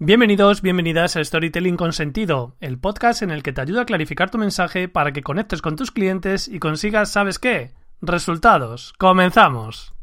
Bienvenidos, 0.00 0.62
bienvenidas 0.62 1.16
a 1.16 1.24
Storytelling 1.24 1.76
con 1.76 1.92
Sentido, 1.92 2.54
el 2.60 2.78
podcast 2.78 3.22
en 3.22 3.32
el 3.32 3.42
que 3.42 3.52
te 3.52 3.62
ayuda 3.62 3.82
a 3.82 3.84
clarificar 3.84 4.30
tu 4.30 4.38
mensaje 4.38 4.86
para 4.86 5.12
que 5.12 5.24
conectes 5.24 5.60
con 5.60 5.74
tus 5.74 5.90
clientes 5.90 6.46
y 6.46 6.60
consigas, 6.60 7.10
¿sabes 7.10 7.40
qué? 7.40 7.72
Resultados. 8.00 8.94
Comenzamos. 8.96 9.97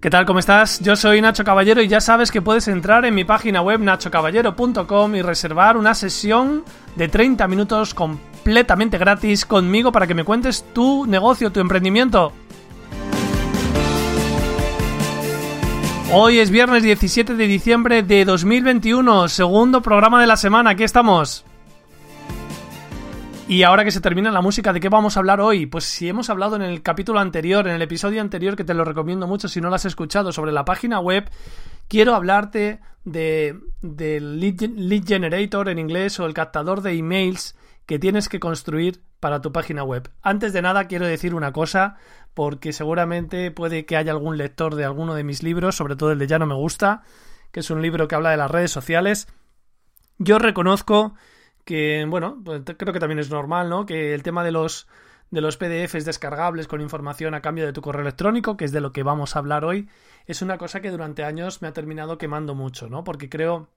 ¿Qué 0.00 0.10
tal? 0.10 0.26
¿Cómo 0.26 0.38
estás? 0.38 0.78
Yo 0.78 0.94
soy 0.94 1.20
Nacho 1.20 1.42
Caballero 1.42 1.82
y 1.82 1.88
ya 1.88 2.00
sabes 2.00 2.30
que 2.30 2.40
puedes 2.40 2.68
entrar 2.68 3.04
en 3.04 3.16
mi 3.16 3.24
página 3.24 3.62
web 3.62 3.80
nachocaballero.com 3.80 5.16
y 5.16 5.22
reservar 5.22 5.76
una 5.76 5.92
sesión 5.92 6.62
de 6.94 7.08
30 7.08 7.48
minutos 7.48 7.94
completamente 7.94 8.96
gratis 8.96 9.44
conmigo 9.44 9.90
para 9.90 10.06
que 10.06 10.14
me 10.14 10.22
cuentes 10.22 10.64
tu 10.72 11.04
negocio, 11.04 11.50
tu 11.50 11.58
emprendimiento. 11.58 12.32
Hoy 16.12 16.38
es 16.38 16.50
viernes 16.50 16.84
17 16.84 17.34
de 17.34 17.46
diciembre 17.48 18.04
de 18.04 18.24
2021, 18.24 19.26
segundo 19.26 19.82
programa 19.82 20.20
de 20.20 20.28
la 20.28 20.36
semana, 20.36 20.70
aquí 20.70 20.84
estamos. 20.84 21.44
Y 23.48 23.62
ahora 23.62 23.82
que 23.82 23.90
se 23.90 24.02
termina 24.02 24.30
la 24.30 24.42
música, 24.42 24.74
¿de 24.74 24.80
qué 24.80 24.90
vamos 24.90 25.16
a 25.16 25.20
hablar 25.20 25.40
hoy? 25.40 25.64
Pues 25.64 25.84
si 25.84 26.06
hemos 26.06 26.28
hablado 26.28 26.54
en 26.56 26.60
el 26.60 26.82
capítulo 26.82 27.18
anterior, 27.18 27.66
en 27.66 27.76
el 27.76 27.80
episodio 27.80 28.20
anterior, 28.20 28.56
que 28.56 28.64
te 28.64 28.74
lo 28.74 28.84
recomiendo 28.84 29.26
mucho 29.26 29.48
si 29.48 29.62
no 29.62 29.70
lo 29.70 29.74
has 29.74 29.86
escuchado, 29.86 30.32
sobre 30.32 30.52
la 30.52 30.66
página 30.66 31.00
web, 31.00 31.30
quiero 31.88 32.14
hablarte 32.14 32.80
de, 33.06 33.58
del 33.80 34.38
lead, 34.38 35.06
generator 35.06 35.70
en 35.70 35.78
inglés 35.78 36.20
o 36.20 36.26
el 36.26 36.34
captador 36.34 36.82
de 36.82 36.92
emails 36.92 37.56
que 37.86 37.98
tienes 37.98 38.28
que 38.28 38.38
construir 38.38 39.00
para 39.18 39.40
tu 39.40 39.50
página 39.50 39.82
web. 39.82 40.10
Antes 40.20 40.52
de 40.52 40.60
nada 40.60 40.84
quiero 40.84 41.06
decir 41.06 41.34
una 41.34 41.50
cosa, 41.50 41.96
porque 42.34 42.74
seguramente 42.74 43.50
puede 43.50 43.86
que 43.86 43.96
haya 43.96 44.12
algún 44.12 44.36
lector 44.36 44.74
de 44.74 44.84
alguno 44.84 45.14
de 45.14 45.24
mis 45.24 45.42
libros, 45.42 45.74
sobre 45.74 45.96
todo 45.96 46.12
el 46.12 46.18
de 46.18 46.26
Ya 46.26 46.38
no 46.38 46.44
me 46.44 46.54
gusta, 46.54 47.00
que 47.50 47.60
es 47.60 47.70
un 47.70 47.80
libro 47.80 48.08
que 48.08 48.14
habla 48.14 48.30
de 48.30 48.36
las 48.36 48.50
redes 48.50 48.70
sociales. 48.70 49.26
Yo 50.18 50.38
reconozco 50.38 51.14
que, 51.68 52.06
bueno, 52.08 52.40
pues 52.42 52.62
creo 52.78 52.94
que 52.94 52.98
también 52.98 53.18
es 53.18 53.28
normal, 53.28 53.68
¿no? 53.68 53.84
Que 53.84 54.14
el 54.14 54.22
tema 54.22 54.42
de 54.42 54.52
los, 54.52 54.88
de 55.30 55.42
los 55.42 55.58
PDFs 55.58 56.06
descargables 56.06 56.66
con 56.66 56.80
información 56.80 57.34
a 57.34 57.42
cambio 57.42 57.66
de 57.66 57.74
tu 57.74 57.82
correo 57.82 58.00
electrónico, 58.00 58.56
que 58.56 58.64
es 58.64 58.72
de 58.72 58.80
lo 58.80 58.90
que 58.90 59.02
vamos 59.02 59.36
a 59.36 59.40
hablar 59.40 59.66
hoy, 59.66 59.86
es 60.24 60.40
una 60.40 60.56
cosa 60.56 60.80
que 60.80 60.90
durante 60.90 61.24
años 61.24 61.60
me 61.60 61.68
ha 61.68 61.74
terminado 61.74 62.16
quemando 62.16 62.54
mucho, 62.54 62.88
¿no? 62.88 63.04
Porque 63.04 63.28
creo 63.28 63.68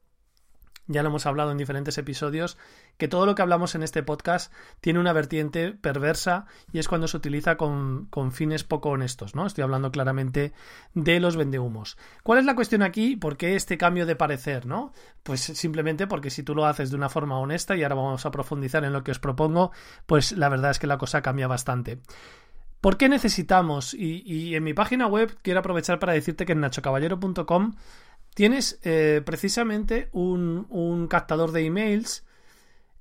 ya 0.92 1.04
lo 1.04 1.10
hemos 1.10 1.26
hablado 1.26 1.52
en 1.52 1.58
diferentes 1.58 1.98
episodios, 1.98 2.58
que 2.98 3.08
todo 3.08 3.26
lo 3.26 3.36
que 3.36 3.42
hablamos 3.42 3.76
en 3.76 3.84
este 3.84 4.04
podcast 4.04 4.54
tiene 4.80 5.00
una 5.00 5.14
vertiente 5.14 5.72
perversa 5.72 6.46
y 6.72 6.80
es 6.80 6.88
cuando 6.88 7.08
se 7.08 7.18
utiliza 7.18 7.58
con, 7.58 8.10
fines 8.32 8.64
poco 8.64 8.90
honestos, 8.90 9.36
¿no? 9.36 9.46
Estoy 9.46 9.64
hablando 9.64 9.92
claramente 9.92 10.54
de 10.94 11.20
los 11.20 11.36
vendehumos. 11.36 11.98
¿Cuál 12.24 12.40
es 12.40 12.46
la 12.46 12.56
cuestión 12.56 12.82
aquí? 12.82 13.16
¿Por 13.16 13.38
qué 13.38 13.56
este 13.56 13.78
cambio 13.78 14.06
de 14.06 14.16
parecer, 14.16 14.66
no? 14.66 14.94
Pues 15.24 15.42
simplemente 15.42 16.08
porque 16.08 16.30
si 16.30 16.44
tú 16.44 16.56
lo 16.56 16.66
haces 16.66 16.92
de 16.92 16.98
una 16.98 17.10
forma 17.10 17.40
honesta, 17.40 17.76
y 17.76 17.84
ahora 17.84 17.96
vamos 17.96 18.26
a 18.26 18.32
profundizar 18.32 18.84
en 18.84 18.94
lo 18.94 19.04
que 19.04 19.12
os 19.12 19.20
propongo, 19.20 19.72
pues 20.06 20.32
la 20.34 20.50
verdad 20.50 20.72
es 20.72 20.80
que 20.80 20.88
la 20.88 20.98
cosa 20.98 21.22
cambia 21.22 21.48
bastante. 21.48 22.00
¿Por 22.82 22.98
qué 22.98 23.10
necesitamos? 23.10 23.94
Y, 23.94 24.24
y 24.26 24.56
en 24.56 24.64
mi 24.64 24.74
página 24.74 25.06
web 25.06 25.38
quiero 25.44 25.60
aprovechar 25.60 26.00
para 26.00 26.14
decirte 26.14 26.46
que 26.46 26.54
en 26.54 26.62
nachocaballero.com 26.62 27.76
tienes 28.34 28.80
eh, 28.84 29.22
precisamente 29.26 30.10
un, 30.12 31.08
captador 31.10 31.52
de 31.52 31.66
emails 31.66 32.26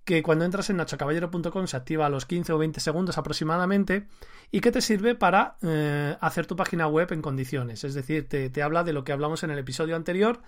que 0.04 0.22
cuando 0.22 0.44
entras 0.44 0.70
en 0.70 0.76
nachocaballero.com 0.76 1.66
se 1.66 1.76
activa 1.76 2.06
a 2.06 2.08
los 2.08 2.26
15 2.26 2.52
o 2.52 2.58
20 2.58 2.80
segundos 2.80 3.18
aproximadamente 3.18 4.08
y 4.50 4.60
que 4.60 4.72
te 4.72 4.80
sirve 4.80 5.14
para 5.14 5.56
eh, 5.62 6.16
hacer 6.20 6.46
tu 6.46 6.56
página 6.56 6.88
web 6.88 7.12
en 7.12 7.22
condiciones. 7.22 7.84
Es 7.84 7.94
decir, 7.94 8.28
te, 8.28 8.62
habla 8.62 8.82
de 8.82 8.92
lo 8.92 9.04
que 9.04 9.12
hablamos 9.12 9.44
en 9.44 9.50
el 9.50 9.58
episodio 9.58 9.94
anterior 9.94 10.40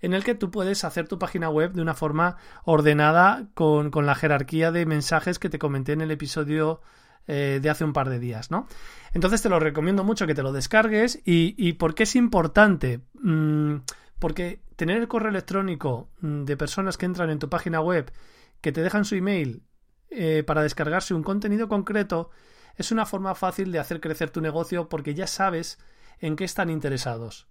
en 0.00 0.14
el 0.14 0.24
que 0.24 0.34
tú 0.34 0.50
puedes 0.50 0.84
hacer 0.84 1.08
tu 1.08 1.18
página 1.18 1.50
web 1.50 1.72
de 1.72 1.82
una 1.82 1.92
forma 1.92 2.38
ordenada 2.64 3.48
con, 3.52 3.90
la 4.06 4.14
jerarquía 4.14 4.72
de 4.72 4.86
mensajes 4.86 5.38
que 5.38 5.50
te 5.50 5.58
comenté 5.58 5.92
en 5.92 6.00
el 6.00 6.10
episodio 6.10 6.80
eh, 7.26 7.58
de 7.60 7.68
hace 7.68 7.84
un 7.84 7.92
par 7.92 8.08
de 8.08 8.18
días, 8.18 8.50
¿no? 8.50 8.66
Entonces 9.12 9.42
te 9.42 9.50
lo 9.50 9.60
recomiendo 9.60 10.02
mucho 10.02 10.26
que 10.26 10.34
te 10.34 10.42
lo 10.42 10.52
descargues 10.52 11.20
y, 11.26 11.54
y 11.58 11.74
¿por 11.74 11.94
qué 11.94 12.04
es 12.04 12.16
importante? 12.16 13.00
Mm, 13.20 13.76
porque 14.20 14.60
tener 14.76 14.98
el 14.98 15.08
correo 15.08 15.30
electrónico 15.30 16.08
mm, 16.20 16.44
de 16.44 16.56
personas 16.56 16.96
que 16.96 17.06
entran 17.06 17.30
en 17.30 17.40
tu 17.40 17.48
página 17.48 17.80
web, 17.80 18.12
que 18.60 18.70
te 18.70 18.82
dejan 18.82 19.04
su 19.04 19.16
email 19.16 19.64
eh, 20.10 20.44
para 20.46 20.62
descargarse 20.62 21.14
un 21.14 21.24
contenido 21.24 21.68
concreto, 21.68 22.30
es 22.76 22.92
una 22.92 23.06
forma 23.06 23.34
fácil 23.34 23.72
de 23.72 23.78
hacer 23.78 24.00
crecer 24.00 24.30
tu 24.30 24.40
negocio 24.40 24.88
porque 24.88 25.14
ya 25.14 25.26
sabes 25.26 25.78
en 26.20 26.36
qué 26.36 26.44
están 26.44 26.70
interesados. 26.70 27.48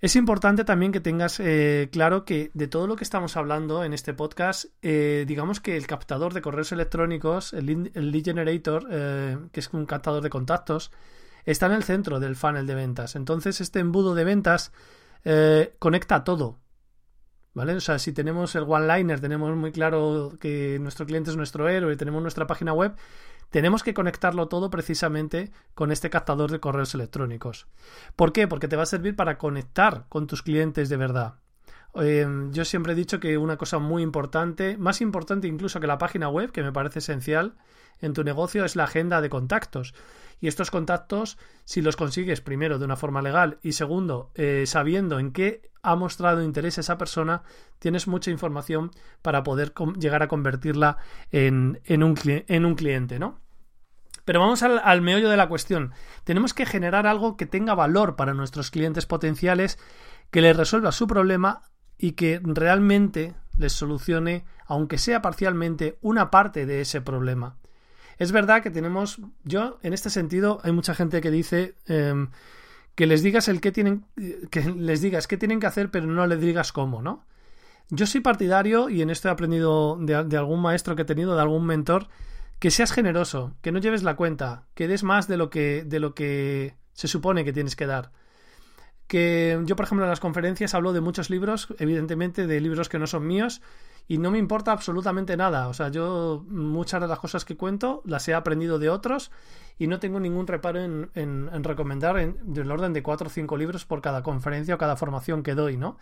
Es 0.00 0.16
importante 0.16 0.64
también 0.64 0.92
que 0.92 1.00
tengas 1.00 1.40
eh, 1.40 1.88
claro 1.92 2.24
que 2.24 2.50
de 2.54 2.68
todo 2.68 2.86
lo 2.86 2.96
que 2.96 3.04
estamos 3.04 3.36
hablando 3.36 3.84
en 3.84 3.92
este 3.92 4.14
podcast, 4.14 4.66
eh, 4.80 5.24
digamos 5.26 5.60
que 5.60 5.76
el 5.76 5.86
captador 5.86 6.32
de 6.32 6.40
correos 6.40 6.72
electrónicos, 6.72 7.52
el, 7.52 7.90
el 7.94 8.10
lead 8.10 8.24
generator, 8.24 8.88
que 8.88 9.60
es 9.60 9.68
un 9.72 9.84
captador 9.84 10.22
de 10.22 10.30
contactos, 10.30 10.90
está 11.44 11.66
en 11.66 11.72
el 11.72 11.84
centro 11.84 12.20
del 12.20 12.36
funnel 12.36 12.66
de 12.66 12.74
ventas. 12.74 13.14
Entonces, 13.14 13.60
este 13.60 13.80
embudo 13.80 14.14
de 14.14 14.24
ventas 14.24 14.72
eh, 15.24 15.74
conecta 15.78 16.24
todo. 16.24 16.58
¿Vale? 17.52 17.74
O 17.74 17.80
sea, 17.80 17.98
si 17.98 18.12
tenemos 18.12 18.54
el 18.54 18.62
one-liner, 18.62 19.20
tenemos 19.20 19.54
muy 19.56 19.72
claro 19.72 20.32
que 20.40 20.78
nuestro 20.80 21.04
cliente 21.04 21.30
es 21.30 21.36
nuestro 21.36 21.68
héroe, 21.68 21.96
tenemos 21.96 22.22
nuestra 22.22 22.46
página 22.46 22.72
web, 22.72 22.94
tenemos 23.50 23.82
que 23.82 23.92
conectarlo 23.92 24.46
todo 24.46 24.70
precisamente 24.70 25.50
con 25.74 25.90
este 25.90 26.10
captador 26.10 26.52
de 26.52 26.60
correos 26.60 26.94
electrónicos. 26.94 27.66
¿Por 28.14 28.32
qué? 28.32 28.46
Porque 28.46 28.68
te 28.68 28.76
va 28.76 28.84
a 28.84 28.86
servir 28.86 29.16
para 29.16 29.36
conectar 29.36 30.06
con 30.08 30.28
tus 30.28 30.42
clientes 30.42 30.88
de 30.88 30.96
verdad. 30.96 31.34
Eh, 31.96 32.24
yo 32.52 32.64
siempre 32.64 32.92
he 32.92 32.96
dicho 32.96 33.18
que 33.18 33.36
una 33.36 33.56
cosa 33.56 33.78
muy 33.78 34.04
importante, 34.04 34.78
más 34.78 35.00
importante 35.00 35.48
incluso 35.48 35.80
que 35.80 35.88
la 35.88 35.98
página 35.98 36.28
web, 36.28 36.52
que 36.52 36.62
me 36.62 36.72
parece 36.72 37.00
esencial 37.00 37.56
en 38.00 38.12
tu 38.12 38.24
negocio, 38.24 38.64
es 38.64 38.76
la 38.76 38.84
agenda 38.84 39.20
de 39.20 39.30
contactos. 39.30 39.94
Y 40.40 40.48
estos 40.48 40.70
contactos, 40.70 41.38
si 41.64 41.82
los 41.82 41.96
consigues 41.96 42.40
primero 42.40 42.78
de 42.78 42.86
una 42.86 42.96
forma 42.96 43.20
legal 43.20 43.58
y 43.62 43.72
segundo, 43.72 44.30
eh, 44.34 44.64
sabiendo 44.66 45.18
en 45.18 45.32
qué 45.32 45.70
ha 45.82 45.96
mostrado 45.96 46.42
interés 46.42 46.78
esa 46.78 46.96
persona, 46.96 47.42
tienes 47.78 48.08
mucha 48.08 48.30
información 48.30 48.90
para 49.22 49.42
poder 49.42 49.74
llegar 49.98 50.22
a 50.22 50.28
convertirla 50.28 50.96
en, 51.30 51.78
un, 51.88 52.14
en 52.26 52.64
un, 52.64 52.74
cliente, 52.74 53.18
¿no? 53.18 53.38
Pero 54.24 54.40
vamos 54.40 54.62
al, 54.62 54.80
al 54.82 55.02
meollo 55.02 55.28
de 55.28 55.36
la 55.36 55.48
cuestión. 55.48 55.92
Tenemos 56.24 56.54
que 56.54 56.66
generar 56.66 57.06
algo 57.06 57.36
que 57.36 57.46
tenga 57.46 57.74
valor 57.74 58.16
para 58.16 58.34
nuestros 58.34 58.70
clientes 58.70 59.06
potenciales, 59.06 59.78
que 60.30 60.40
les 60.40 60.56
resuelva 60.56 60.92
su 60.92 61.06
problema 61.06 61.62
y 61.98 62.12
que 62.12 62.40
realmente 62.42 63.34
les 63.58 63.74
solucione, 63.74 64.46
aunque 64.66 64.96
sea 64.96 65.20
parcialmente, 65.20 65.98
una 66.00 66.30
parte 66.30 66.64
de 66.64 66.80
ese 66.80 67.02
problema. 67.02 67.59
Es 68.20 68.32
verdad 68.32 68.62
que 68.62 68.70
tenemos, 68.70 69.18
yo 69.44 69.78
en 69.82 69.94
este 69.94 70.10
sentido, 70.10 70.60
hay 70.62 70.72
mucha 70.72 70.94
gente 70.94 71.22
que 71.22 71.30
dice 71.30 71.74
em, 71.86 72.28
que 72.94 73.06
les 73.06 73.22
digas 73.22 73.48
el 73.48 73.62
que 73.62 73.72
tienen, 73.72 74.04
que 74.50 74.60
les 74.60 75.00
digas 75.00 75.26
qué 75.26 75.38
tienen 75.38 75.58
que 75.58 75.66
hacer, 75.66 75.90
pero 75.90 76.04
no 76.04 76.26
les 76.26 76.38
digas 76.38 76.70
cómo, 76.70 77.00
¿no? 77.00 77.24
Yo 77.88 78.06
soy 78.06 78.20
partidario, 78.20 78.90
y 78.90 79.00
en 79.00 79.08
esto 79.08 79.28
he 79.28 79.30
aprendido 79.30 79.96
de, 79.98 80.22
de 80.24 80.36
algún 80.36 80.60
maestro 80.60 80.96
que 80.96 81.02
he 81.02 81.06
tenido, 81.06 81.34
de 81.34 81.40
algún 81.40 81.64
mentor, 81.64 82.08
que 82.58 82.70
seas 82.70 82.92
generoso, 82.92 83.54
que 83.62 83.72
no 83.72 83.78
lleves 83.78 84.02
la 84.02 84.16
cuenta, 84.16 84.66
que 84.74 84.86
des 84.86 85.02
más 85.02 85.26
de 85.26 85.38
lo 85.38 85.48
que, 85.48 85.84
de 85.86 85.98
lo 85.98 86.14
que 86.14 86.74
se 86.92 87.08
supone 87.08 87.42
que 87.42 87.54
tienes 87.54 87.74
que 87.74 87.86
dar 87.86 88.12
que 89.10 89.60
yo, 89.64 89.74
por 89.74 89.86
ejemplo, 89.86 90.04
en 90.04 90.08
las 90.08 90.20
conferencias 90.20 90.72
hablo 90.72 90.92
de 90.92 91.00
muchos 91.00 91.30
libros, 91.30 91.74
evidentemente 91.80 92.46
de 92.46 92.60
libros 92.60 92.88
que 92.88 93.00
no 93.00 93.08
son 93.08 93.26
míos, 93.26 93.60
y 94.06 94.18
no 94.18 94.30
me 94.30 94.38
importa 94.38 94.70
absolutamente 94.70 95.36
nada. 95.36 95.66
O 95.66 95.74
sea, 95.74 95.88
yo 95.88 96.44
muchas 96.48 97.00
de 97.00 97.08
las 97.08 97.18
cosas 97.18 97.44
que 97.44 97.56
cuento 97.56 98.02
las 98.04 98.28
he 98.28 98.34
aprendido 98.34 98.78
de 98.78 98.88
otros 98.88 99.32
y 99.80 99.88
no 99.88 99.98
tengo 99.98 100.20
ningún 100.20 100.46
reparo 100.46 100.78
en, 100.78 101.10
en, 101.16 101.64
recomendar 101.64 102.20
en, 102.20 102.36
del 102.54 102.70
orden 102.70 102.92
de 102.92 103.02
cuatro 103.02 103.26
o 103.26 103.30
cinco 103.30 103.56
libros 103.56 103.84
por 103.84 104.00
cada 104.00 104.22
conferencia 104.22 104.76
o 104.76 104.78
cada 104.78 104.94
formación 104.94 105.42
que 105.42 105.56
doy, 105.56 105.76
¿no? 105.76 105.98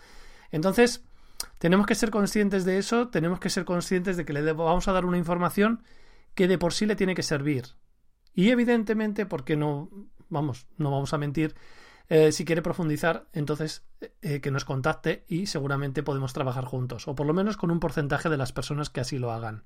Entonces, 0.51 1.03
tenemos 1.57 1.87
que 1.87 1.95
ser 1.95 2.11
conscientes 2.11 2.67
de 2.67 2.77
eso, 2.77 3.09
tenemos 3.09 3.41
que 3.41 3.49
ser 3.49 3.65
conscientes 3.65 4.19
de 4.19 4.27
que 4.27 4.35
le 4.35 4.53
vamos 4.53 4.87
a 4.87 4.93
dar 4.93 5.07
una 5.07 5.17
información 5.17 5.83
que 6.35 6.47
de 6.47 6.59
por 6.59 6.75
sí 6.75 6.85
le 6.85 6.95
tiene 6.95 7.15
que 7.15 7.23
servir 7.23 7.69
Y 8.35 8.51
evidentemente, 8.51 9.25
porque 9.25 9.57
no, 9.57 9.89
vamos, 10.29 10.67
no 10.77 10.91
vamos 10.91 11.15
a 11.15 11.19
mentir, 11.19 11.55
eh, 12.11 12.33
si 12.33 12.45
quiere 12.45 12.63
profundizar, 12.63 13.27
entonces 13.33 13.85
eh, 14.23 14.41
que 14.41 14.51
nos 14.51 14.65
contacte 14.65 15.25
y 15.29 15.47
seguramente 15.47 16.03
podemos 16.03 16.33
trabajar 16.33 16.65
juntos, 16.65 17.07
o 17.07 17.15
por 17.15 17.27
lo 17.27 17.35
menos 17.35 17.57
con 17.57 17.71
un 17.71 17.81
porcentaje 17.81 18.31
de 18.31 18.39
las 18.39 18.53
personas 18.53 18.89
que 18.89 19.01
así 19.01 19.19
lo 19.19 19.31
hagan. 19.31 19.65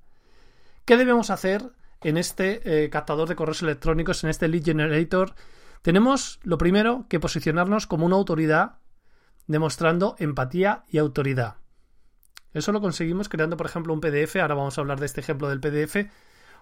¿Qué 0.85 0.97
debemos 0.97 1.29
hacer 1.29 1.71
en 2.01 2.17
este 2.17 2.83
eh, 2.83 2.89
captador 2.89 3.29
de 3.29 3.35
correos 3.35 3.61
electrónicos, 3.61 4.23
en 4.23 4.29
este 4.29 4.49
lead 4.49 4.65
generator? 4.65 5.35
Tenemos, 5.81 6.41
lo 6.43 6.57
primero, 6.57 7.05
que 7.07 7.21
posicionarnos 7.21 7.87
como 7.87 8.05
una 8.05 8.17
autoridad 8.17 8.79
demostrando 9.47 10.15
empatía 10.19 10.83
y 10.89 10.97
autoridad. 10.97 11.55
Eso 12.53 12.71
lo 12.71 12.81
conseguimos 12.81 13.29
creando, 13.29 13.57
por 13.57 13.65
ejemplo, 13.65 13.93
un 13.93 14.01
PDF. 14.01 14.35
Ahora 14.37 14.55
vamos 14.55 14.77
a 14.77 14.81
hablar 14.81 14.99
de 14.99 15.05
este 15.05 15.21
ejemplo 15.21 15.49
del 15.49 15.59
PDF. 15.59 16.09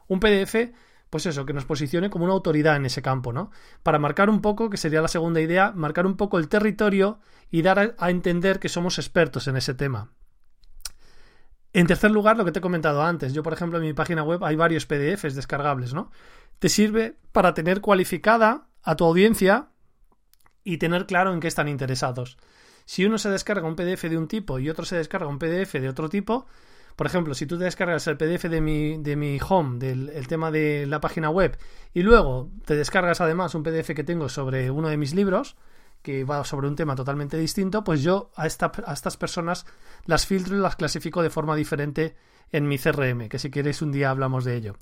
Un 0.08 0.20
PDF 0.20 0.72
pues 1.12 1.26
eso, 1.26 1.46
que 1.46 1.54
nos 1.54 1.66
posicione 1.66 2.10
como 2.10 2.24
una 2.24 2.34
autoridad 2.34 2.78
en 2.78 2.86
ese 2.86 3.02
campo, 3.02 3.34
¿no? 3.34 3.52
Para 3.84 4.00
marcar 4.00 4.30
un 4.30 4.42
poco, 4.42 4.70
que 4.70 4.78
sería 4.78 5.02
la 5.02 5.10
segunda 5.10 5.42
idea, 5.42 5.74
marcar 5.76 6.06
un 6.06 6.16
poco 6.16 6.40
el 6.40 6.48
territorio 6.48 7.20
y 7.52 7.62
dar 7.64 7.96
a, 7.98 8.10
entender 8.10 8.60
que 8.60 8.70
somos 8.70 8.98
expertos 8.98 9.50
en 9.50 9.58
ese 9.58 9.74
tema. 9.74 10.14
En 11.74 11.86
tercer 11.86 12.12
lugar, 12.12 12.38
lo 12.38 12.46
que 12.46 12.54
te 12.54 12.60
he 12.60 12.62
comentado 12.62 13.04
antes, 13.04 13.34
yo 13.34 13.44
por 13.44 13.52
ejemplo 13.52 13.78
en 13.78 13.84
mi 13.84 13.94
página 13.94 14.24
web 14.24 14.42
hay 14.46 14.56
varios 14.56 14.86
PDFs 14.86 15.36
descargables, 15.36 15.94
¿no? 15.94 16.12
Te 16.60 16.70
sirve 16.70 17.18
para 17.34 17.54
tener 17.54 17.82
cualificada 17.82 18.70
a 18.82 18.96
tu 18.96 19.04
audiencia 19.04 19.68
y 20.64 20.78
tener 20.78 21.08
claro 21.08 21.34
en 21.34 21.42
qué 21.42 21.50
están 21.50 21.68
interesados. 21.68 22.38
Si 22.86 23.04
uno 23.04 23.18
se 23.18 23.30
descarga 23.30 23.68
un 23.68 23.76
PDF 23.76 24.04
de 24.04 24.18
un 24.18 24.30
tipo 24.30 24.60
y 24.60 24.70
otro 24.70 24.86
se 24.86 24.96
descarga 24.96 25.28
un 25.28 25.40
PDF 25.40 25.74
de 25.74 25.90
otro 25.90 26.08
tipo, 26.08 26.46
por 26.96 27.08
ejemplo, 27.08 27.34
si 27.34 27.46
tú 27.46 27.58
te 27.58 27.64
descargas 27.66 28.08
el 28.08 28.18
PDF 28.18 28.44
de 28.44 28.62
mi, 28.62 28.98
de 28.98 29.16
mi 29.16 29.40
home, 29.48 29.80
del 29.80 30.28
tema 30.28 30.52
de 30.52 30.86
la 30.86 31.00
página 31.00 31.30
web, 31.30 31.58
y 31.94 32.04
luego 32.04 32.50
te 32.66 32.76
descargas 32.76 33.22
además 33.22 33.56
un 33.56 33.64
PDF 33.64 33.94
que 33.96 34.04
tengo 34.04 34.30
sobre 34.30 34.72
uno 34.72 34.90
de 34.90 34.98
mis 34.98 35.14
libros, 35.14 35.56
que 36.02 36.24
va 36.24 36.44
sobre 36.44 36.68
un 36.68 36.76
tema 36.76 36.96
totalmente 36.96 37.38
distinto, 37.38 37.84
pues 37.84 38.02
yo 38.02 38.32
a, 38.36 38.44
a 38.44 38.94
estas 38.94 39.18
personas 39.18 39.66
las 40.06 40.26
filtro 40.26 40.56
y 40.56 40.60
las 40.60 40.76
clasifico 40.76 41.22
de 41.22 41.30
forma 41.30 41.56
diferente 41.56 42.16
en 42.52 42.68
mi 42.68 42.78
CRM, 42.78 43.30
que 43.30 43.40
si 43.40 43.50
quieres 43.52 43.82
un 43.82 43.92
día 43.92 44.10
hablamos 44.10 44.44
de 44.44 44.56
ello. 44.56 44.76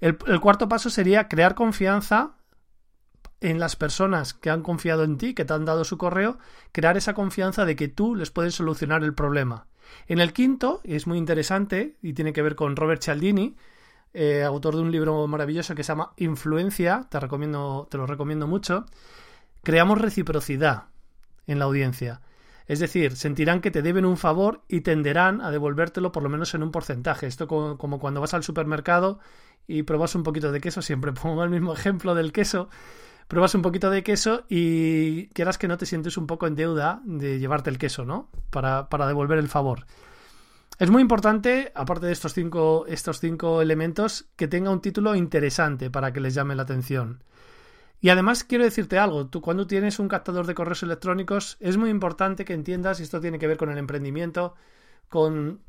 El, 0.00 0.18
el 0.26 0.40
cuarto 0.40 0.68
paso 0.68 0.90
sería 0.90 1.28
crear 1.28 1.54
confianza 1.54 2.36
en 3.40 3.60
las 3.60 3.76
personas 3.76 4.32
que 4.34 4.50
han 4.50 4.62
confiado 4.62 5.04
en 5.04 5.18
ti, 5.18 5.34
que 5.34 5.44
te 5.44 5.52
han 5.52 5.64
dado 5.64 5.84
su 5.84 5.98
correo, 5.98 6.38
crear 6.72 6.96
esa 6.96 7.14
confianza 7.14 7.64
de 7.64 7.76
que 7.76 7.88
tú 7.88 8.14
les 8.14 8.30
puedes 8.30 8.54
solucionar 8.54 9.04
el 9.04 9.14
problema. 9.14 9.66
En 10.06 10.20
el 10.20 10.32
quinto, 10.32 10.80
y 10.84 10.94
es 10.94 11.06
muy 11.06 11.18
interesante, 11.18 11.96
y 12.02 12.12
tiene 12.12 12.32
que 12.32 12.42
ver 12.42 12.54
con 12.54 12.76
Robert 12.76 13.02
Cialdini, 13.02 13.56
eh, 14.12 14.44
autor 14.44 14.76
de 14.76 14.82
un 14.82 14.92
libro 14.92 15.26
maravilloso 15.26 15.74
que 15.74 15.82
se 15.82 15.88
llama 15.88 16.12
Influencia, 16.16 17.06
te, 17.10 17.18
recomiendo, 17.18 17.88
te 17.90 17.98
lo 17.98 18.06
recomiendo 18.06 18.46
mucho, 18.46 18.86
creamos 19.62 20.00
reciprocidad 20.00 20.84
en 21.46 21.58
la 21.58 21.64
audiencia. 21.64 22.20
Es 22.66 22.78
decir, 22.78 23.16
sentirán 23.16 23.60
que 23.60 23.70
te 23.70 23.82
deben 23.82 24.04
un 24.06 24.16
favor 24.16 24.62
y 24.68 24.80
tenderán 24.80 25.40
a 25.40 25.50
devolvértelo 25.50 26.12
por 26.12 26.22
lo 26.22 26.28
menos 26.28 26.54
en 26.54 26.62
un 26.62 26.70
porcentaje. 26.70 27.26
Esto 27.26 27.46
como, 27.46 27.76
como 27.76 27.98
cuando 27.98 28.20
vas 28.20 28.34
al 28.34 28.42
supermercado 28.42 29.18
y 29.66 29.82
probas 29.82 30.14
un 30.14 30.22
poquito 30.22 30.52
de 30.52 30.60
queso, 30.60 30.80
siempre 30.80 31.12
pongo 31.22 31.42
el 31.44 31.50
mismo 31.50 31.74
ejemplo 31.74 32.14
del 32.14 32.32
queso, 32.32 32.68
pruebas 33.28 33.54
un 33.54 33.62
poquito 33.62 33.90
de 33.90 34.02
queso 34.02 34.44
y 34.48 35.28
quieras 35.28 35.58
que 35.58 35.68
no 35.68 35.78
te 35.78 35.86
sientes 35.86 36.16
un 36.16 36.26
poco 36.26 36.46
en 36.46 36.54
deuda 36.54 37.00
de 37.04 37.38
llevarte 37.38 37.70
el 37.70 37.78
queso, 37.78 38.04
¿no? 38.04 38.28
Para, 38.50 38.88
para 38.88 39.06
devolver 39.06 39.38
el 39.38 39.48
favor. 39.48 39.86
Es 40.78 40.90
muy 40.90 41.02
importante, 41.02 41.70
aparte 41.74 42.06
de 42.06 42.12
estos 42.12 42.34
cinco, 42.34 42.84
estos 42.88 43.20
cinco 43.20 43.62
elementos, 43.62 44.26
que 44.34 44.48
tenga 44.48 44.70
un 44.70 44.80
título 44.80 45.14
interesante 45.14 45.88
para 45.88 46.12
que 46.12 46.20
les 46.20 46.34
llame 46.34 46.56
la 46.56 46.64
atención. 46.64 47.22
Y 48.00 48.10
además 48.10 48.44
quiero 48.44 48.64
decirte 48.64 48.98
algo, 48.98 49.28
tú 49.28 49.40
cuando 49.40 49.66
tienes 49.66 49.98
un 49.98 50.08
captador 50.08 50.46
de 50.46 50.54
correos 50.54 50.82
electrónicos 50.82 51.56
es 51.60 51.76
muy 51.76 51.90
importante 51.90 52.44
que 52.44 52.52
entiendas, 52.52 53.00
y 53.00 53.04
esto 53.04 53.20
tiene 53.20 53.38
que 53.38 53.46
ver 53.46 53.56
con 53.56 53.70
el 53.70 53.78
emprendimiento, 53.78 54.54
con, 55.08 55.60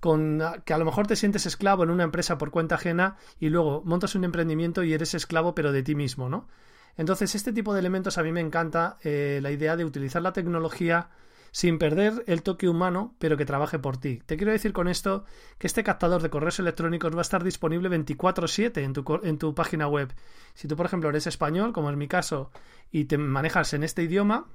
con 0.00 0.42
que 0.64 0.72
a 0.74 0.78
lo 0.78 0.84
mejor 0.84 1.06
te 1.06 1.16
sientes 1.16 1.46
esclavo 1.46 1.84
en 1.84 1.90
una 1.90 2.04
empresa 2.04 2.38
por 2.38 2.50
cuenta 2.50 2.76
ajena 2.76 3.16
y 3.38 3.50
luego 3.50 3.82
montas 3.84 4.14
un 4.14 4.24
emprendimiento 4.24 4.82
y 4.82 4.94
eres 4.94 5.14
esclavo 5.14 5.54
pero 5.54 5.70
de 5.70 5.82
ti 5.82 5.94
mismo, 5.94 6.28
¿no? 6.28 6.48
Entonces, 6.96 7.34
este 7.34 7.52
tipo 7.52 7.74
de 7.74 7.80
elementos 7.80 8.18
a 8.18 8.22
mí 8.22 8.32
me 8.32 8.40
encanta 8.40 8.98
eh, 9.02 9.40
la 9.42 9.50
idea 9.50 9.76
de 9.76 9.84
utilizar 9.84 10.22
la 10.22 10.32
tecnología 10.32 11.10
sin 11.52 11.78
perder 11.78 12.24
el 12.26 12.42
toque 12.42 12.68
humano, 12.68 13.14
pero 13.18 13.36
que 13.36 13.46
trabaje 13.46 13.78
por 13.78 13.96
ti. 13.96 14.22
Te 14.26 14.36
quiero 14.36 14.52
decir 14.52 14.72
con 14.72 14.88
esto 14.88 15.24
que 15.58 15.66
este 15.66 15.84
captador 15.84 16.22
de 16.22 16.28
correos 16.28 16.58
electrónicos 16.58 17.14
va 17.14 17.18
a 17.18 17.22
estar 17.22 17.44
disponible 17.44 17.88
24/7 17.88 18.82
en 18.82 18.92
tu, 18.92 19.20
en 19.22 19.38
tu 19.38 19.54
página 19.54 19.88
web. 19.88 20.12
Si 20.54 20.68
tú, 20.68 20.76
por 20.76 20.86
ejemplo, 20.86 21.08
eres 21.08 21.26
español, 21.26 21.72
como 21.72 21.90
es 21.90 21.96
mi 21.96 22.08
caso, 22.08 22.50
y 22.90 23.06
te 23.06 23.16
manejas 23.16 23.72
en 23.72 23.84
este 23.84 24.02
idioma, 24.02 24.48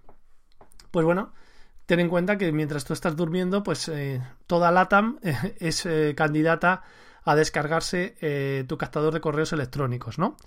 pues 0.92 1.06
bueno, 1.06 1.34
ten 1.88 2.00
en 2.00 2.10
cuenta 2.10 2.38
que 2.38 2.52
mientras 2.52 2.86
tú 2.86 2.94
estás 2.94 3.16
durmiendo, 3.16 3.64
pues 3.64 3.88
eh, 3.88 4.22
toda 4.46 4.72
LATAM 4.72 5.20
es 5.60 5.86
eh, 5.86 6.14
candidata 6.16 6.84
a 7.24 7.36
descargarse 7.36 8.66
tu 8.68 8.78
captador 8.78 9.14
de 9.14 9.22
correos 9.22 9.54
electrónicos, 9.54 10.18
¿no? 10.18 10.38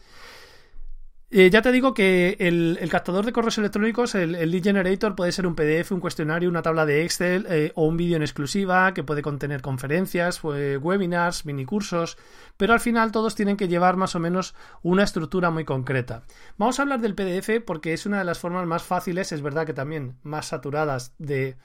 Eh, 1.36 1.50
ya 1.50 1.62
te 1.62 1.72
digo 1.72 1.94
que 1.94 2.36
el, 2.38 2.78
captador 2.88 3.26
de 3.26 3.32
correos 3.32 3.58
electrónicos, 3.58 4.14
el, 4.14 4.30
lead 4.52 4.62
generator, 4.62 5.16
puede 5.16 5.32
ser 5.32 5.48
un 5.48 5.56
PDF, 5.56 5.90
un 5.90 5.98
cuestionario, 5.98 6.48
una 6.48 6.62
tabla 6.62 6.86
de 6.86 7.02
Excel 7.02 7.44
eh, 7.50 7.72
o 7.74 7.86
un 7.88 7.96
vídeo 7.96 8.14
en 8.14 8.22
exclusiva 8.22 8.94
que 8.94 9.02
puede 9.02 9.20
contener 9.20 9.60
conferencias, 9.60 10.44
webinars, 10.44 11.44
minicursos, 11.44 12.18
pero 12.56 12.72
al 12.72 12.78
final 12.78 13.10
todos 13.10 13.34
tienen 13.34 13.56
que 13.56 13.66
llevar 13.66 13.96
más 13.96 14.14
o 14.14 14.20
menos 14.20 14.54
una 14.84 15.02
estructura 15.02 15.50
muy 15.50 15.64
concreta. 15.64 16.22
Vamos 16.56 16.78
a 16.78 16.82
hablar 16.82 17.00
del 17.00 17.16
PDF 17.16 17.64
porque 17.66 17.94
es 17.94 18.06
una 18.06 18.18
de 18.18 18.24
las 18.24 18.38
formas 18.38 18.64
más 18.68 18.84
fáciles, 18.84 19.32
es 19.32 19.42
verdad 19.42 19.66
que 19.66 19.74
también 19.74 20.16
más 20.22 20.46
saturadas 20.46 21.16
de, 21.18 21.56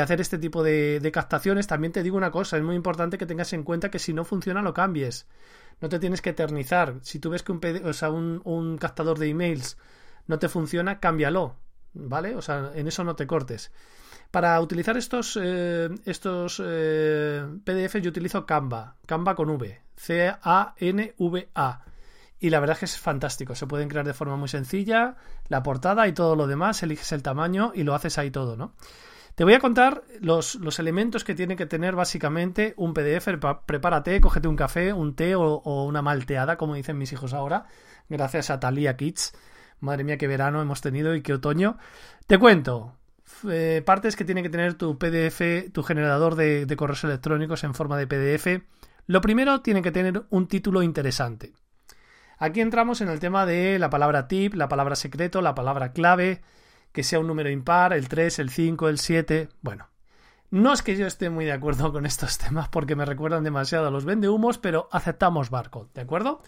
hacer 0.00 0.20
este 0.20 0.38
tipo 0.38 0.62
de, 0.62 1.00
de 1.00 1.12
captaciones. 1.12 1.66
También 1.66 1.92
te 1.92 2.02
digo 2.02 2.16
una 2.16 2.30
cosa, 2.30 2.56
es 2.56 2.62
muy 2.62 2.76
importante 2.76 3.18
que 3.18 3.26
tengas 3.26 3.52
en 3.52 3.62
cuenta 3.62 3.90
que 3.90 3.98
si 3.98 4.12
no 4.12 4.24
funciona 4.24 4.62
lo 4.62 4.74
cambies 4.74 5.26
no 5.80 5.88
te 5.88 5.98
tienes 5.98 6.22
que 6.22 6.30
eternizar. 6.30 6.96
Si 7.02 7.18
tú 7.18 7.30
ves 7.30 7.42
que 7.42 7.52
un, 7.52 7.60
o 7.84 7.92
sea, 7.92 8.10
un, 8.10 8.78
captador 8.78 9.18
de 9.18 9.28
emails 9.28 9.76
no 10.26 10.38
te 10.38 10.48
funciona, 10.48 11.00
cámbialo, 11.00 11.56
¿vale? 11.94 12.34
O 12.36 12.42
sea, 12.42 12.72
en 12.74 12.88
eso 12.88 13.04
no 13.04 13.16
te 13.16 13.26
cortes. 13.26 13.72
Para 14.30 14.60
utilizar 14.60 14.96
estos, 14.96 15.38
eh, 15.40 15.88
estos 16.04 16.60
eh, 16.64 17.46
PDF 17.64 17.96
yo 18.00 18.10
utilizo 18.10 18.44
Canva, 18.44 18.96
Canva 19.06 19.34
con 19.34 19.50
V, 19.50 19.80
C-A-N-V-A. 19.96 21.82
Y 22.38 22.50
la 22.50 22.60
verdad 22.60 22.74
es 22.74 22.80
que 22.80 22.84
es 22.84 22.98
fantástico, 22.98 23.54
se 23.54 23.66
pueden 23.66 23.88
crear 23.88 24.04
de 24.04 24.12
forma 24.12 24.36
muy 24.36 24.48
sencilla, 24.48 25.16
la 25.48 25.62
portada 25.62 26.06
y 26.06 26.12
todo 26.12 26.36
lo 26.36 26.46
demás, 26.46 26.82
eliges 26.82 27.12
el 27.12 27.22
tamaño 27.22 27.72
y 27.74 27.82
lo 27.82 27.94
haces 27.94 28.18
ahí 28.18 28.30
todo, 28.30 28.56
¿no? 28.56 28.74
Te 29.36 29.44
voy 29.44 29.52
a 29.52 29.60
contar 29.60 30.02
los, 30.22 30.56
elementos 30.78 31.22
que 31.22 31.34
tiene 31.34 31.56
que 31.56 31.66
tener 31.66 31.94
básicamente 31.94 32.72
un 32.78 32.94
PDF. 32.94 33.28
Prepárate, 33.66 34.18
cógete 34.18 34.48
un 34.48 34.56
café, 34.56 34.94
un 34.94 35.14
té 35.14 35.34
o, 35.34 35.84
una 35.84 36.00
malteada, 36.00 36.56
como 36.56 36.74
dicen 36.74 36.96
mis 36.96 37.12
hijos 37.12 37.34
ahora, 37.34 37.66
gracias 38.08 38.48
a 38.48 38.58
Thalia 38.58 38.96
Kids. 38.96 39.34
Madre 39.80 40.04
mía, 40.04 40.16
qué 40.16 40.26
verano 40.26 40.62
hemos 40.62 40.80
tenido 40.80 41.14
y 41.14 41.20
qué 41.20 41.34
otoño. 41.34 41.76
Te 42.26 42.38
cuento. 42.38 42.96
Eh, 43.46 43.82
partes 43.84 44.16
que 44.16 44.24
tiene 44.24 44.42
que 44.42 44.48
tener 44.48 44.72
tu 44.72 44.96
PDF, 44.96 45.70
tu 45.70 45.82
generador 45.82 46.34
de, 46.34 46.64
de 46.64 46.76
correos 46.76 47.04
electrónicos 47.04 47.62
en 47.62 47.74
forma 47.74 47.98
de 47.98 48.06
PDF. 48.06 48.64
Lo 49.06 49.20
primero 49.20 49.60
tiene 49.60 49.82
que 49.82 49.92
tener 49.92 50.24
un 50.30 50.48
título 50.48 50.82
interesante. 50.82 51.52
Aquí 52.38 52.62
entramos 52.62 53.02
en 53.02 53.10
el 53.10 53.20
tema 53.20 53.44
de 53.44 53.78
la 53.78 53.90
palabra 53.90 54.28
tip, 54.28 54.54
la 54.54 54.70
palabra 54.70 54.96
secreto, 54.96 55.42
la 55.42 55.54
palabra 55.54 55.92
clave, 55.92 56.40
que 56.92 57.02
sea 57.02 57.18
un 57.18 57.26
número 57.26 57.50
impar, 57.50 57.92
el 57.92 58.08
3, 58.08 58.38
el 58.38 58.50
5, 58.50 58.88
el 58.88 58.98
7. 58.98 59.48
Bueno, 59.62 59.88
no 60.50 60.72
es 60.72 60.82
que 60.82 60.96
yo 60.96 61.06
esté 61.06 61.30
muy 61.30 61.44
de 61.44 61.52
acuerdo 61.52 61.92
con 61.92 62.06
estos 62.06 62.38
temas 62.38 62.68
porque 62.68 62.96
me 62.96 63.04
recuerdan 63.04 63.44
demasiado 63.44 63.88
a 63.88 63.90
los 63.90 64.04
vendehumos, 64.04 64.58
pero 64.58 64.88
aceptamos 64.92 65.50
barco, 65.50 65.88
¿de 65.94 66.02
acuerdo? 66.02 66.42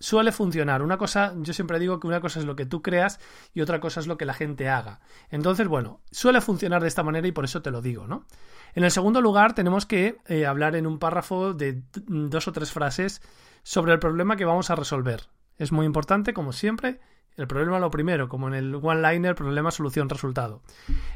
Suele 0.00 0.32
funcionar. 0.32 0.82
Una 0.82 0.98
cosa, 0.98 1.34
yo 1.36 1.54
siempre 1.54 1.78
digo 1.78 2.00
que 2.00 2.06
una 2.06 2.20
cosa 2.20 2.40
es 2.40 2.44
lo 2.44 2.56
que 2.56 2.66
tú 2.66 2.82
creas 2.82 3.20
y 3.54 3.60
otra 3.60 3.80
cosa 3.80 4.00
es 4.00 4.06
lo 4.06 4.18
que 4.18 4.26
la 4.26 4.34
gente 4.34 4.68
haga. 4.68 5.00
Entonces, 5.30 5.68
bueno, 5.68 6.00
suele 6.10 6.40
funcionar 6.40 6.82
de 6.82 6.88
esta 6.88 7.02
manera 7.02 7.26
y 7.26 7.32
por 7.32 7.44
eso 7.44 7.62
te 7.62 7.70
lo 7.70 7.80
digo, 7.80 8.06
¿no? 8.06 8.26
En 8.74 8.84
el 8.84 8.90
segundo 8.90 9.20
lugar, 9.20 9.54
tenemos 9.54 9.86
que 9.86 10.18
eh, 10.26 10.46
hablar 10.46 10.74
en 10.76 10.86
un 10.86 10.98
párrafo 10.98 11.54
de 11.54 11.82
dos 12.06 12.48
o 12.48 12.52
tres 12.52 12.72
frases 12.72 13.22
sobre 13.62 13.92
el 13.92 13.98
problema 13.98 14.36
que 14.36 14.44
vamos 14.44 14.68
a 14.68 14.74
resolver. 14.74 15.28
Es 15.56 15.70
muy 15.70 15.86
importante, 15.86 16.34
como 16.34 16.52
siempre, 16.52 17.00
el 17.36 17.46
problema 17.46 17.78
lo 17.78 17.90
primero, 17.90 18.28
como 18.28 18.48
en 18.48 18.54
el 18.54 18.74
one-liner, 18.74 19.34
problema, 19.34 19.70
solución, 19.70 20.08
resultado. 20.08 20.62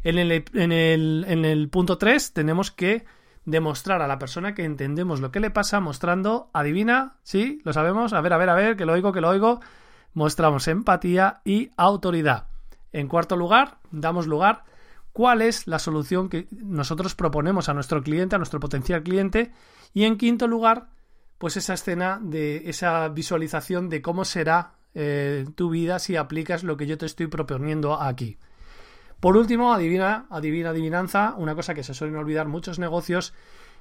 En 0.03 0.19
el, 0.19 0.33
en 0.33 0.73
el, 0.73 1.25
en 1.29 1.45
el 1.45 1.69
punto 1.69 1.99
3 1.99 2.33
tenemos 2.33 2.71
que 2.71 3.05
demostrar 3.45 4.03
a 4.03 4.09
la 4.09 4.19
persona 4.19 4.55
que 4.55 4.65
entendemos 4.65 5.21
lo 5.21 5.31
que 5.31 5.41
le 5.41 5.51
pasa 5.51 5.81
mostrando, 5.81 6.51
adivina, 6.53 7.17
sí, 7.23 7.63
lo 7.65 7.73
sabemos, 7.73 8.13
a 8.13 8.21
ver, 8.21 8.33
a 8.33 8.39
ver, 8.39 8.51
a 8.51 8.55
ver, 8.55 8.77
que 8.77 8.85
lo 8.85 8.93
oigo, 8.93 9.13
que 9.13 9.21
lo 9.21 9.29
oigo, 9.31 9.61
mostramos 10.13 10.69
empatía 10.69 11.41
y 11.45 11.71
autoridad. 11.77 12.49
En 12.93 13.09
cuarto 13.09 13.37
lugar, 13.37 13.79
damos 13.91 14.27
lugar 14.27 14.65
cuál 15.13 15.43
es 15.43 15.67
la 15.67 15.79
solución 15.79 16.29
que 16.29 16.47
nosotros 16.51 17.15
proponemos 17.15 17.69
a 17.69 17.75
nuestro 17.75 18.03
cliente, 18.03 18.37
a 18.37 18.39
nuestro 18.39 18.61
potencial 18.61 19.03
cliente. 19.03 19.53
Y 19.95 20.05
en 20.05 20.17
quinto 20.17 20.47
lugar, 20.47 20.89
pues 21.39 21.57
esa 21.57 21.75
escena 21.75 22.21
de 22.23 22.69
esa 22.69 23.09
visualización 23.09 23.89
de 23.89 24.03
cómo 24.03 24.25
será 24.25 24.75
eh, 25.01 25.47
tu 25.55 25.71
vida 25.71 26.01
si 26.01 26.17
aplicas 26.17 26.65
lo 26.65 26.77
que 26.77 26.89
yo 26.89 26.99
te 26.99 27.07
estoy 27.07 27.29
proponiendo 27.29 28.03
aquí. 28.03 28.37
Por 29.21 29.37
último, 29.37 29.73
adivina, 29.73 30.27
adivina, 30.29 30.71
adivinanza, 30.71 31.35
una 31.37 31.55
cosa 31.55 31.73
que 31.73 31.85
se 31.85 31.95
suelen 31.95 32.17
olvidar 32.17 32.49
muchos 32.49 32.81
negocios, 32.81 33.33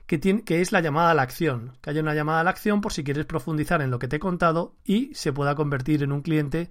que, 0.05 0.19
tiene, 0.19 0.43
que 0.43 0.61
es 0.61 0.71
la 0.71 0.79
llamada 0.79 1.09
a 1.09 1.13
la 1.15 1.23
acción. 1.23 1.73
Que 1.81 1.89
haya 1.89 2.01
una 2.01 2.13
llamada 2.13 2.41
a 2.41 2.43
la 2.43 2.51
acción 2.51 2.81
por 2.81 2.93
si 2.93 3.03
quieres 3.03 3.25
profundizar 3.25 3.81
en 3.81 3.89
lo 3.89 3.97
que 3.97 4.07
te 4.07 4.17
he 4.17 4.19
contado 4.19 4.75
y 4.85 5.11
se 5.15 5.33
pueda 5.33 5.55
convertir 5.55 6.03
en 6.03 6.11
un 6.11 6.21
cliente 6.21 6.69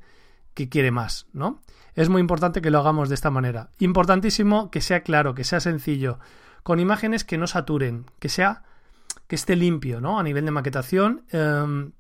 que 0.55 0.69
quiere 0.69 0.93
más, 0.93 1.27
¿no? 1.33 1.61
Es 1.97 2.09
muy 2.09 2.21
importante 2.21 2.63
que 2.63 2.71
lo 2.71 2.79
hagamos 2.79 3.09
de 3.09 3.17
esta 3.17 3.31
manera. 3.31 3.71
Importantísimo 3.81 4.71
que 4.71 4.81
sea 4.81 5.03
claro, 5.03 5.35
que 5.35 5.43
sea 5.43 5.59
sencillo, 5.59 6.21
con 6.63 6.79
imágenes 6.79 7.25
que 7.25 7.37
no 7.37 7.49
saturen, 7.49 8.07
que 8.21 8.29
sea 8.29 8.63
que 9.27 9.35
esté 9.35 9.57
limpio, 9.57 10.01
¿no? 10.01 10.21
A 10.21 10.23
nivel 10.23 10.45
de 10.45 10.53
maquetación. 10.53 11.25
Em, 11.33 11.91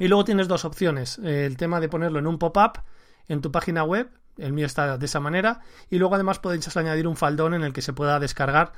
y 0.00 0.08
luego 0.08 0.24
tienes 0.24 0.48
dos 0.48 0.64
opciones. 0.64 1.18
El 1.18 1.58
tema 1.58 1.78
de 1.78 1.90
ponerlo 1.90 2.18
en 2.18 2.26
un 2.26 2.38
pop-up 2.38 2.80
en 3.28 3.42
tu 3.42 3.52
página 3.52 3.84
web. 3.84 4.08
El 4.38 4.54
mío 4.54 4.64
está 4.64 4.96
de 4.96 5.04
esa 5.04 5.20
manera. 5.20 5.60
Y 5.90 5.98
luego 5.98 6.14
además 6.14 6.38
podéis 6.38 6.74
añadir 6.74 7.06
un 7.06 7.16
faldón 7.16 7.52
en 7.52 7.62
el 7.62 7.74
que 7.74 7.82
se 7.82 7.92
pueda 7.92 8.18
descargar. 8.18 8.72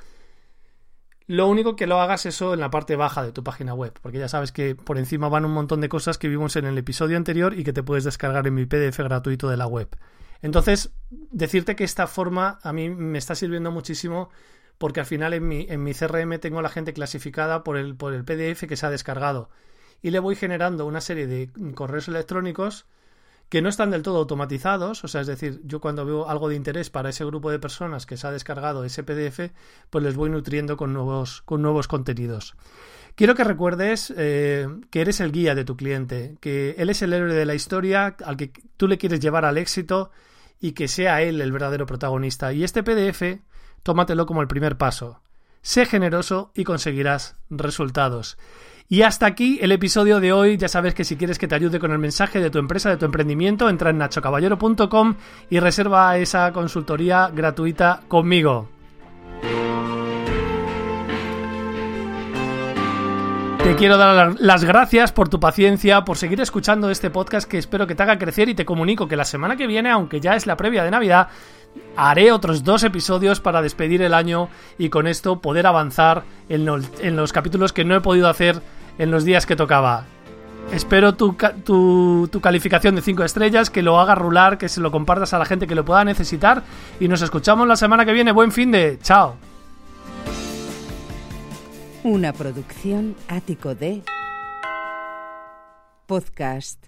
Lo 1.25 1.47
único 1.47 1.77
que 1.77 1.87
lo 1.87 2.01
hagas 2.01 2.25
eso 2.25 2.53
en 2.53 2.59
la 2.59 2.69
parte 2.69 2.97
baja 2.97 3.23
de 3.23 3.31
tu 3.31 3.41
página 3.41 3.73
web, 3.73 3.97
porque 4.01 4.19
ya 4.19 4.27
sabes 4.27 4.51
que 4.51 4.75
por 4.75 4.97
encima 4.97 5.29
van 5.29 5.45
un 5.45 5.53
montón 5.53 5.79
de 5.79 5.87
cosas 5.87 6.17
que 6.17 6.27
vimos 6.27 6.57
en 6.57 6.65
el 6.65 6.77
episodio 6.77 7.15
anterior 7.15 7.57
y 7.57 7.63
que 7.63 7.71
te 7.71 7.83
puedes 7.83 8.03
descargar 8.03 8.45
en 8.45 8.55
mi 8.55 8.65
PDF 8.65 8.99
gratuito 8.99 9.47
de 9.47 9.55
la 9.55 9.65
web. 9.65 9.95
Entonces, 10.41 10.91
decirte 11.09 11.77
que 11.77 11.85
esta 11.85 12.07
forma 12.07 12.59
a 12.63 12.73
mí 12.73 12.89
me 12.89 13.17
está 13.17 13.33
sirviendo 13.33 13.71
muchísimo 13.71 14.29
porque 14.77 14.99
al 14.99 15.05
final 15.05 15.33
en 15.33 15.47
mi, 15.47 15.65
en 15.69 15.81
mi 15.81 15.93
CRM 15.93 16.37
tengo 16.39 16.59
a 16.59 16.63
la 16.63 16.69
gente 16.69 16.91
clasificada 16.91 17.63
por 17.63 17.77
el, 17.77 17.95
por 17.95 18.13
el 18.13 18.25
PDF 18.25 18.67
que 18.67 18.75
se 18.75 18.85
ha 18.85 18.89
descargado 18.89 19.49
y 20.03 20.11
le 20.11 20.19
voy 20.19 20.35
generando 20.35 20.85
una 20.85 21.01
serie 21.01 21.25
de 21.25 21.49
correos 21.73 22.07
electrónicos 22.07 22.85
que 23.49 23.61
no 23.61 23.69
están 23.69 23.91
del 23.91 24.01
todo 24.01 24.17
automatizados, 24.17 25.03
o 25.03 25.07
sea, 25.07 25.21
es 25.21 25.27
decir, 25.27 25.61
yo 25.63 25.79
cuando 25.79 26.05
veo 26.05 26.27
algo 26.27 26.49
de 26.49 26.55
interés 26.55 26.89
para 26.89 27.09
ese 27.09 27.23
grupo 27.23 27.51
de 27.51 27.59
personas 27.59 28.05
que 28.05 28.17
se 28.17 28.27
ha 28.27 28.31
descargado 28.31 28.83
ese 28.83 29.03
PDF, 29.03 29.51
pues 29.89 30.03
les 30.03 30.15
voy 30.15 30.29
nutriendo 30.29 30.75
con 30.75 30.91
nuevos, 30.91 31.41
con 31.43 31.61
nuevos 31.61 31.87
contenidos. 31.87 32.55
Quiero 33.15 33.35
que 33.35 33.43
recuerdes 33.43 34.11
eh, 34.17 34.67
que 34.89 35.01
eres 35.01 35.19
el 35.19 35.31
guía 35.31 35.55
de 35.55 35.65
tu 35.65 35.77
cliente, 35.77 36.35
que 36.41 36.75
él 36.79 36.89
es 36.89 37.01
el 37.01 37.13
héroe 37.13 37.33
de 37.33 37.45
la 37.45 37.53
historia 37.53 38.15
al 38.25 38.37
que 38.37 38.51
tú 38.75 38.87
le 38.87 38.97
quieres 38.97 39.19
llevar 39.19 39.45
al 39.45 39.59
éxito 39.59 40.11
y 40.59 40.71
que 40.71 40.87
sea 40.87 41.21
él 41.21 41.39
el 41.39 41.51
verdadero 41.51 41.85
protagonista. 41.85 42.51
Y 42.53 42.63
este 42.63 42.81
PDF 42.81 43.39
tómatelo 43.83 44.25
como 44.25 44.41
el 44.41 44.47
primer 44.47 44.77
paso. 44.77 45.21
Sé 45.61 45.85
generoso 45.85 46.51
y 46.55 46.63
conseguirás 46.63 47.37
resultados. 47.49 48.37
Y 48.89 49.01
hasta 49.01 49.25
aquí 49.25 49.59
el 49.61 49.71
episodio 49.71 50.19
de 50.19 50.33
hoy. 50.33 50.57
Ya 50.57 50.67
sabes 50.67 50.93
que 50.93 51.03
si 51.03 51.15
quieres 51.15 51.39
que 51.39 51.47
te 51.47 51.55
ayude 51.55 51.79
con 51.79 51.91
el 51.91 51.99
mensaje 51.99 52.39
de 52.39 52.49
tu 52.49 52.59
empresa, 52.59 52.89
de 52.89 52.97
tu 52.97 53.05
emprendimiento, 53.05 53.69
entra 53.69 53.89
en 53.89 53.97
nachocaballero.com 53.97 55.15
y 55.49 55.59
reserva 55.59 56.17
esa 56.17 56.51
consultoría 56.51 57.29
gratuita 57.33 58.01
conmigo. 58.07 58.69
Te 63.63 63.77
quiero 63.77 63.95
dar 63.95 64.35
las 64.41 64.65
gracias 64.65 65.13
por 65.13 65.29
tu 65.29 65.39
paciencia, 65.39 66.03
por 66.03 66.17
seguir 66.17 66.41
escuchando 66.41 66.89
este 66.89 67.09
podcast 67.09 67.49
que 67.49 67.57
espero 67.57 67.87
que 67.87 67.95
te 67.95 68.03
haga 68.03 68.17
crecer 68.19 68.49
y 68.49 68.55
te 68.55 68.65
comunico 68.65 69.07
que 69.07 69.15
la 69.15 69.23
semana 69.23 69.55
que 69.55 69.67
viene, 69.67 69.89
aunque 69.89 70.19
ya 70.19 70.35
es 70.35 70.45
la 70.45 70.57
previa 70.57 70.83
de 70.83 70.91
Navidad, 70.91 71.29
haré 71.95 72.31
otros 72.31 72.63
dos 72.63 72.83
episodios 72.83 73.39
para 73.39 73.61
despedir 73.61 74.01
el 74.01 74.13
año 74.13 74.49
y 74.77 74.89
con 74.89 75.07
esto 75.07 75.39
poder 75.39 75.67
avanzar 75.67 76.23
en 76.49 76.65
los, 76.65 77.33
capítulos 77.33 77.73
que 77.73 77.85
no 77.85 77.95
he 77.95 78.01
podido 78.01 78.27
hacer 78.27 78.61
en 78.97 79.11
los 79.11 79.25
días 79.25 79.45
que 79.45 79.55
tocaba. 79.55 80.05
Espero 80.71 81.13
tu, 81.13 81.35
tu, 81.65 82.41
calificación 82.41 82.95
de 82.95 83.01
5 83.01 83.23
estrellas, 83.23 83.69
que 83.69 83.81
lo 83.81 83.99
hagas 83.99 84.17
rular, 84.17 84.57
que 84.57 84.69
se 84.69 84.81
lo 84.81 84.91
compartas 84.91 85.33
a 85.33 85.39
la 85.39 85.45
gente 85.45 85.67
que 85.67 85.75
lo 85.75 85.83
pueda 85.83 86.05
necesitar 86.05 86.63
y 86.99 87.07
nos 87.07 87.21
escuchamos 87.21 87.67
la 87.67 87.75
semana 87.75 88.05
que 88.05 88.13
viene. 88.13 88.31
Buen 88.31 88.51
fin 88.51 88.71
de... 88.71 88.97
Chao. 89.01 89.35
Una 92.03 92.33
producción 92.33 93.15
ático 93.27 93.75
de 93.75 94.03
podcast. 96.05 96.85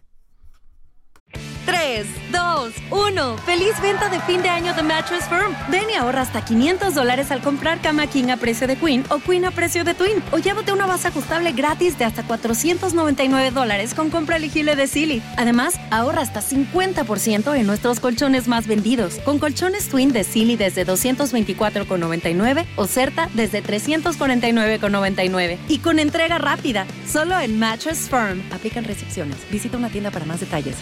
3, 1.66 2.06
2, 2.32 2.74
1. 2.92 3.38
¡Feliz 3.40 3.82
venta 3.82 4.10
de 4.10 4.20
fin 4.22 4.42
de 4.42 4.50
año 4.50 4.74
de 4.76 4.84
Mattress 4.84 5.28
Firm! 5.28 5.54
Ven 5.70 5.90
y 5.90 5.96
ahorra 5.96 6.22
hasta 6.22 6.46
500 6.46 6.94
dólares 6.94 7.32
al 7.32 7.42
comprar 7.42 7.82
cama 7.82 8.06
King 8.08 8.30
a 8.30 8.38
precio 8.38 8.68
de 8.68 8.76
Queen 8.76 9.04
o 9.10 9.18
Queen 9.20 9.46
a 9.46 9.52
precio 9.52 9.84
de 9.84 9.96
Twin. 9.96 10.24
O 10.32 10.38
llévate 10.38 10.72
una 10.72 10.86
base 10.86 11.08
ajustable 11.08 11.52
gratis 11.54 11.98
de 11.98 12.06
hasta 12.06 12.24
499 12.24 13.52
dólares 13.52 13.96
con 13.96 14.12
compra 14.12 14.36
elegible 14.36 14.76
de 14.76 14.86
Silly. 14.88 15.24
Además, 15.38 15.80
ahorra 15.90 16.22
hasta 16.22 16.42
50% 16.42 17.56
en 17.56 17.66
nuestros 17.66 18.00
colchones 18.00 18.48
más 18.48 18.68
vendidos. 18.68 19.16
Con 19.26 19.40
colchones 19.40 19.90
Twin 19.90 20.14
de 20.14 20.24
Silly 20.24 20.58
desde 20.58 20.86
224,99 20.86 22.66
o 22.76 22.86
Certa 22.86 23.28
desde 23.34 23.64
349,99. 23.64 25.58
Y 25.68 25.80
con 25.80 25.98
entrega 25.98 26.38
rápida, 26.38 26.86
solo 27.08 27.40
en 27.40 27.58
Mattress 27.58 28.08
Firm. 28.10 28.44
Aplican 28.52 28.84
restricciones. 28.84 29.38
Visita 29.50 29.78
una 29.78 29.90
tienda 29.90 30.12
para 30.12 30.26
más 30.26 30.40
detalles. 30.40 30.76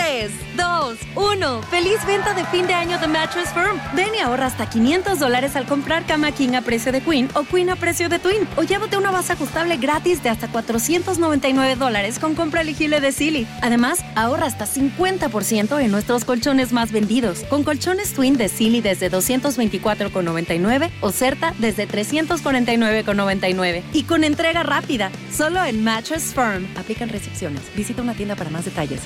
3, 0.00 0.30
2, 0.56 0.98
1. 1.14 1.62
¡Feliz 1.64 2.06
venta 2.06 2.32
de 2.32 2.44
fin 2.46 2.66
de 2.66 2.72
año 2.72 2.98
de 2.98 3.06
Mattress 3.06 3.52
Firm! 3.52 3.78
Ven 3.94 4.14
y 4.14 4.20
ahorra 4.20 4.46
hasta 4.46 4.68
500 4.68 5.18
dólares 5.18 5.56
al 5.56 5.66
comprar 5.66 6.06
cama 6.06 6.32
King 6.32 6.54
a 6.54 6.62
precio 6.62 6.90
de 6.90 7.02
Queen 7.02 7.28
o 7.34 7.42
Queen 7.44 7.68
a 7.68 7.76
precio 7.76 8.08
de 8.08 8.18
Twin. 8.18 8.48
O 8.56 8.62
llévate 8.62 8.96
una 8.96 9.10
base 9.10 9.34
ajustable 9.34 9.76
gratis 9.76 10.22
de 10.22 10.30
hasta 10.30 10.48
499 10.48 11.76
dólares 11.76 12.18
con 12.18 12.34
compra 12.34 12.62
elegible 12.62 13.00
de 13.00 13.12
Silly. 13.12 13.46
Además, 13.60 14.02
ahorra 14.14 14.46
hasta 14.46 14.66
50% 14.66 15.80
en 15.80 15.90
nuestros 15.90 16.24
colchones 16.24 16.72
más 16.72 16.92
vendidos. 16.92 17.40
Con 17.50 17.62
colchones 17.62 18.14
Twin 18.14 18.38
de 18.38 18.48
Silly 18.48 18.80
desde 18.80 19.10
224,99 19.10 20.90
o 21.02 21.12
Certa 21.12 21.52
desde 21.58 21.86
349,99. 21.86 23.82
Y 23.92 24.04
con 24.04 24.24
entrega 24.24 24.62
rápida, 24.62 25.10
solo 25.30 25.62
en 25.62 25.84
Mattress 25.84 26.32
Firm. 26.34 26.66
Aplican 26.76 27.10
restricciones. 27.10 27.60
Visita 27.76 28.00
una 28.00 28.14
tienda 28.14 28.34
para 28.34 28.48
más 28.48 28.64
detalles. 28.64 29.00